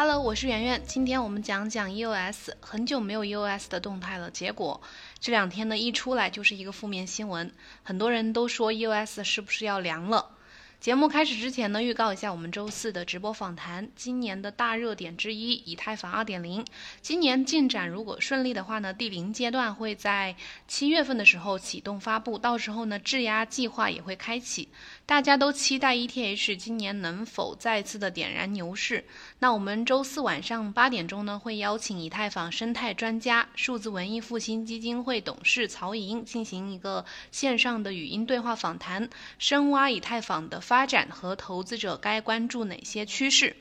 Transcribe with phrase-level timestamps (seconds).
[0.00, 0.80] Hello，我是圆圆。
[0.86, 4.30] 今天我们讲讲 EOS，很久没有 EOS 的动态了。
[4.30, 4.80] 结果
[5.18, 10.36] 这两天呢，一出来就是一个负面新闻，很多人都说 EOS 是不是要凉了？
[10.78, 13.90] 节目开始之前呢，预告一下我们周四的直播访谈。
[13.96, 16.64] 今年的大热点之一，以太坊2.0，
[17.02, 20.36] 今年进展如果顺利的话呢，第零阶段会在
[20.68, 24.68] 七月份的时候启动发布，到时候呢，质押计划也会开启。
[25.08, 29.06] 大家都期待 ETH 今年能否再次的点燃牛市。
[29.38, 39.08] 那我们周四晚上八点钟呢，会邀请以太坊生态专家、数字文艺复兴基金会董事曹莹进行一个线上的语音对话访谈，
[39.38, 43.56] 深挖以太坊的发展和投资者该关注哪些趋势。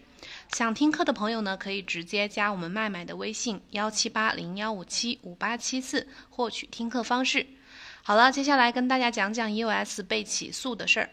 [0.52, 7.48] 想听课的朋友呢，可以直接加我们麦麦的微信幺七八零幺五七五八七四获取听课方式。
[8.04, 11.10] 好了，接下来跟大家讲讲 EOS 被起诉的事儿。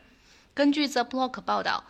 [0.54, 1.82] 根据 The Block 报道，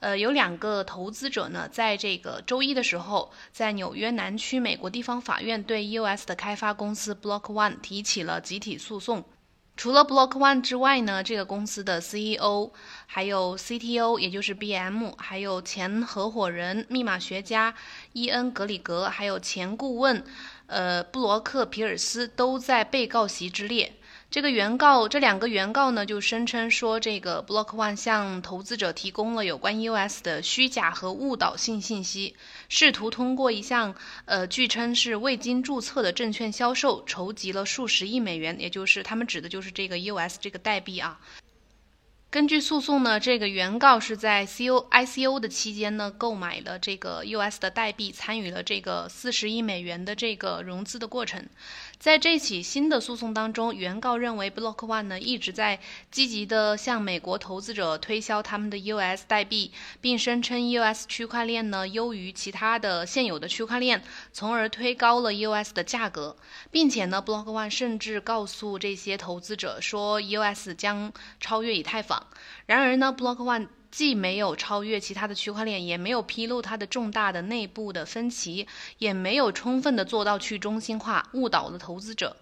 [0.00, 9.24] 呃，有两个投资者呢，在这个周一的时候，在纽约南区美国地方法院对 EOS 的开发公司 Block One 提起了集体诉讼。
[9.76, 12.72] 除了 Block One 之外呢，这个公司的 CEO、
[13.06, 17.72] 还有 CTO，也就是 BM，还有前合伙人、密码学家
[18.12, 20.24] 伊恩·格里格，还有前顾问，
[20.66, 23.94] 呃，布罗克·皮尔斯，都在被告席之列。
[24.30, 32.36] 这个原告，这两个原告呢，就声称说，这个 Block One 向投资者提供了有关 US 的虚假和误导性信息，
[32.68, 33.94] 试图通过一项
[34.26, 41.18] 呃，据称是未经注册的证券销售，筹集了数十亿美元，也就是他们指的就是这个 US 这个代币啊。
[42.30, 51.48] 根据诉讼呢，这个原告是在 C O I C O 的期间呢，购买了这个 U S 的代币，参与了这个四十亿美元的这个融资的过程。
[51.98, 55.80] 在这起新的诉讼当中，原告认为 Block One 呢一直在
[56.12, 66.36] 积极的向美国投资者推销他们的 U S 代币，并声称 U S 区块链呢优于其他的现有的区块链，从而推高了 U S 的价格，
[66.70, 72.28] 并且呢，Block One 甚至告诉这些投资者说 U S 将超越以太坊。
[72.66, 78.66] 然而呢，Block One 既没有超越其他的区块链，也没有披露它的重大的内部的分歧，
[78.98, 82.36] 也没有充分的做到去中心化，误导了投资者。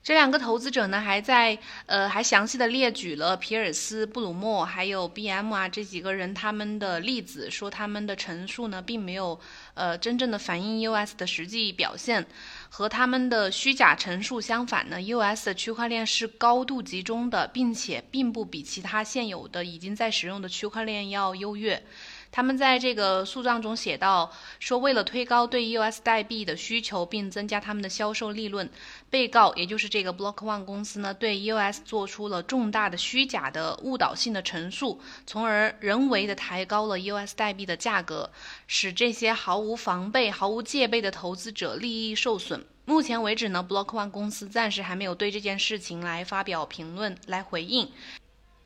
[0.00, 9.38] 这两个投资者呢，还在呃，还详细的列举了皮尔斯、布鲁默还有 BM 啊这几个人他们的例子，说他们的陈述呢，并没有
[9.74, 12.26] 呃真正的反映 US 的实际表现。
[12.70, 21.82] 和他们的虚假陈述相反呢，US 的区块链是高度集中的，并且并不比其他现有的已经在使用的区块链要优越。
[22.30, 24.30] 他们在这个诉状中写道
[24.60, 28.68] ：“说为了推高对 US 代币的需求，并增加他们的销售利润，
[29.10, 38.30] 被告也就是这个 Block One 公司呢，对 US 做出了重大的虚假的误导性的陈述，从而人为的抬高了 US 代币的价格，
[38.66, 42.64] 使这些毫无防备、毫无戒备的投资者利益受损。
[42.84, 47.90] 目前为止呢，Block One 公司暂时还没有对这件事情来发表评论来回应。”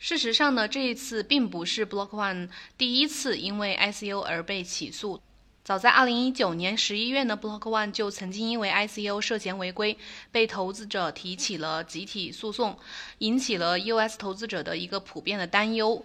[0.02, 5.20] 事实上呢，这一次并不是 Block One 第一次因为 ICO 而被起诉。
[5.62, 9.96] 早在2019年11月呢，Block One 就曾经因为 ICO 涉嫌违规，
[10.32, 12.76] 被投资者提起了集体诉讼，
[13.18, 16.04] 引起了 US 投资者的一个普遍的担忧。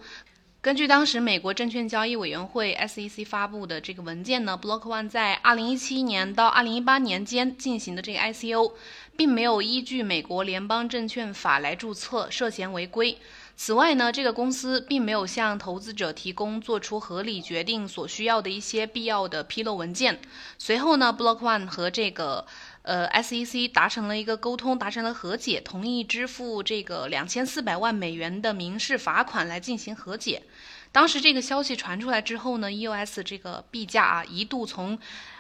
[0.62, 8.74] 根据当时美国证券交易委员会 SEC 发布的这个文件呢，Block One 在2017年到2018年间进行的这个 ICO，
[9.16, 13.18] 并没有依据美国联邦证券法来注册，涉嫌违规。
[13.59, 20.19] 此外呢，这个公司并没有向投资者提供做出合理决定所需要的一些必要的披露文件。
[20.59, 22.46] 随后呢，Block One 和这个
[22.84, 30.44] 呃 SEC 达成了一个沟通，达成了和解，同意支付这个两千四百万美元的民事罚款来进行和解。
[30.91, 35.00] 当时这个消息传出来之后呢，EOS 这个币价啊一度从。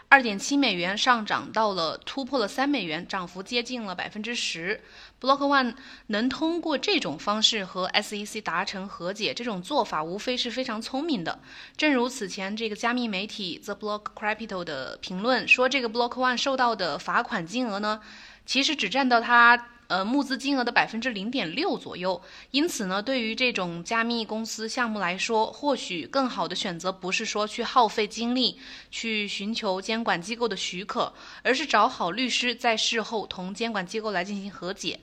[0.09, 4.81] 二点七美元上涨到了突破了三美元，涨幅接近了百分之十。
[5.19, 5.75] Block One
[6.07, 11.39] 能通过这种方式和 SEC 达成和解，这种做法无非是非常聪明的。
[11.75, 17.99] 正如此前这个加密媒体 The Block Capital 的评论说，这个 Block One 受到的罚款金额呢，
[18.45, 19.71] 其实只占到它。
[19.87, 22.21] 呃，募资金额的百分之零点六左右。
[22.51, 28.59] 因此呢，对于这种加密公司项目来说，或许更好的选择不是说去耗费精力
[28.91, 34.99] 去寻求监管机构的许可，而是找好律师在事后同监管机构来进行和解。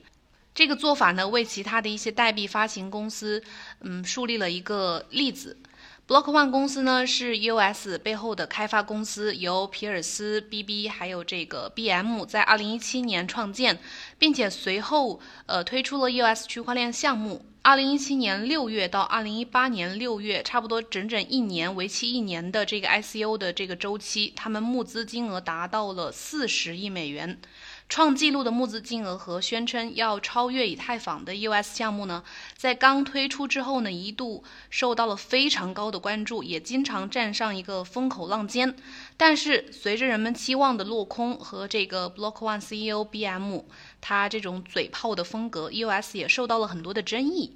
[0.53, 3.43] 这个做法呢，为其他的一些代币发行公司，
[3.81, 5.57] 嗯，树立了一个例子。
[6.07, 13.79] Block One 公司呢是 EOS 背后的开发公司，由皮尔斯、BB 还有这个 BM 在2017年创建，
[14.19, 17.43] 并且随后呃推出了 EOS 区块链项目。
[17.63, 27.41] 二零一七年六月到二零一八年六月，差不多整整一年，为期一年的这个 ICO 的这个周期，他们募资金额达到了四十亿美元。
[27.87, 32.23] 创纪录的募资金额和宣称要超越以太坊的 US 项目呢，
[32.57, 38.75] 在刚推出之后呢，一度受到了非常高的关注，也经常站上一个风口浪尖。
[39.15, 43.63] 但是随着人们期望的落空和这个 Block One CEO BM
[44.01, 47.55] 他这种嘴炮的风格，EOS 也受到了很多的争议。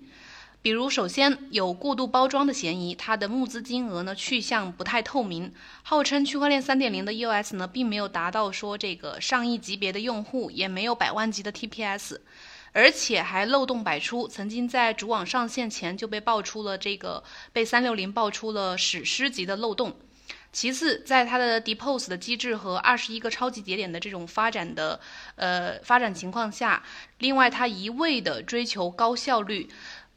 [0.61, 5.53] 比如，首先有过度包装的嫌疑，它的募资金额呢去向不太透明。
[5.83, 12.17] 号称区块链三点零的 EOS 呢，并没有达到说这个上亿级别的用户，也没有百万级的 TPS，
[12.73, 14.27] 而且还漏洞百出。
[14.27, 17.23] 曾经在主网上线前就被爆出了这个
[17.53, 19.95] 被三六零爆出了史诗级的漏洞。
[20.51, 24.99] 其次，在它的 Depose 的机制和二十一个超级节点的这种发展的
[25.35, 26.83] 呃发展情况下，
[27.19, 29.69] 另外它一味的追求高效率。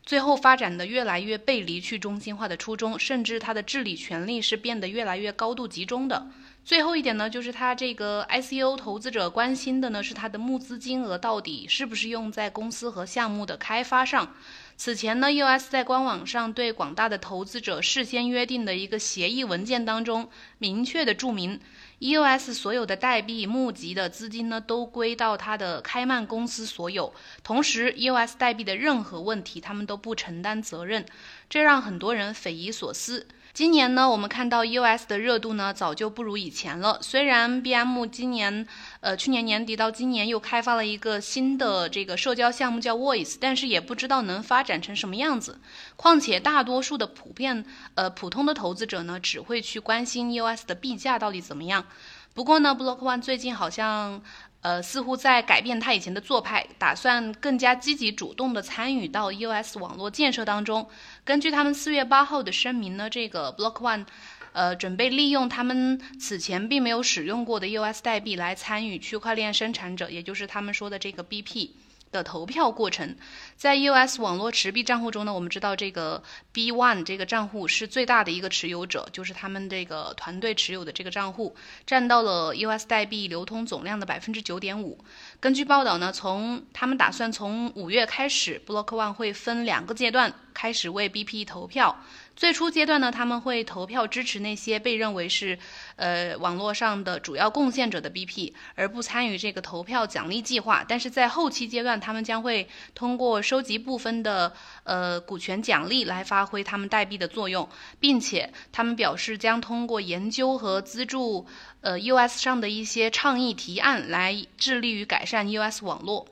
[0.05, 6.27] 最后发展的越来越背离去中心化的初衷，甚至它的治理权力是变得越来越高度集中的。
[6.65, 14.35] 最后一点呢，就是它这个 ICO 投资者关心的呢是它的募资金额到底是不是用在公司和项目的开发上。
[14.77, 20.29] 此前呢，U S 在官网上对广大的投资者事先约定的一个协议文件当中，
[20.59, 21.61] 明确的注明。
[22.03, 27.15] EOS 所有的代币募集的资金呢，都归到它的开曼公司所有。
[27.45, 31.07] 同时，EOS 代币的任何问题，他们都不承担责任，
[31.49, 33.29] 这让很多人匪夷所思。
[33.55, 36.99] 今年呢，我们看到 EOS 的热度呢，早就不如以前了。
[37.03, 38.67] 虽然 BM 今年，
[39.01, 45.61] 呃，去年年底到今年又开发了一个新的这个社交项目叫 Voice，但是也不知道能发展成什么样子。
[45.97, 51.85] 况且大多数的普遍，呃，普通的投资者呢，只会去关心 EOS 的币价到底怎么样。
[52.33, 54.23] 不过呢，Block One 最近好像。
[54.63, 60.89] 呃，似乎在改变他以前的做派，打算更加积极主动地参与到 US 网络建设当中。
[61.25, 64.07] 根据他们四月八号的声明呢，这个 Block One，
[64.53, 71.71] 呃，准备利用他们此前并没有使用过的 US 代币来参与区块链生产者，也就是他们说的这个 BP。
[72.13, 73.17] 的投票过程，
[73.57, 76.23] 在 US 网络持币账户中呢，我们知道这个
[76.53, 81.57] B One 这个账户是最大的一个持有者，就是他们这个团队持有的这个账户，
[81.87, 85.03] 占到了 US 代币流通总量的百分之九点五。
[85.41, 91.97] 根据报道呢，从他们打算从五月开始，Block One 会分两个阶段开始为 BP 投票。
[92.35, 95.59] 最初阶段呢，他们会投票支持那些被认为是，
[95.97, 100.83] 呃，网络上的主要贡献者的 BP，而不参与这个投票奖励计划。
[100.89, 104.51] 但是在后期阶段，他们将会通过收集部分的
[104.85, 107.69] 呃股权奖励来发挥他们代币的作用，
[108.01, 111.47] 并且他们表示将通过研究和资助
[111.83, 116.27] 呃 US 上的一些倡议提案来致力于改善 US 网络。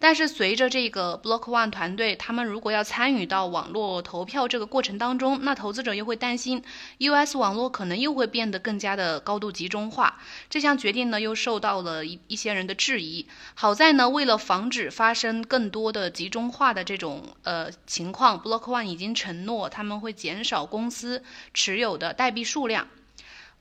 [0.00, 6.64] 但是随着这个 Block One 团队，他们如果要参与到网络投票这个过程当中，那投资者又会担心
[6.98, 10.18] US 网络可能又会变得更加的高度集中化。
[10.48, 13.26] 这项决定呢，又受到了一一些人的质疑。
[13.54, 22.88] 好在呢，为了防止发生更多的集中化的这种呃情况，Block One 已经承诺他们会减少公司持有的代币数量。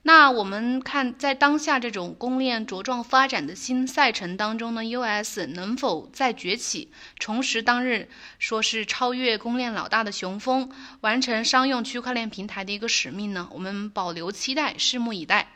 [0.04, 8.10] 那我们看，在当下这种公链茁壮发展的新赛程当中呢，US 能否再崛起，重拾当日
[8.40, 13.50] 说是超越公链老大的雄风，完成商用区块链平台的一个使命呢？
[13.52, 15.52] 我们保留期待，拭目以待。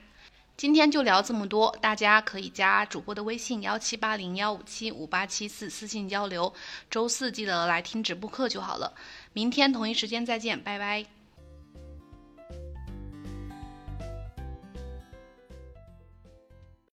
[0.56, 6.54] 今天就聊这么多，大家可以加主播的微信幺七八零幺五七五八七四私信交流。
[6.92, 8.94] 周四记得来听直播课就好了。
[9.32, 11.23] 明天同一时间再见，拜拜。